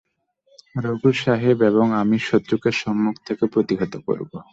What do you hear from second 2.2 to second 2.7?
শত্রুকে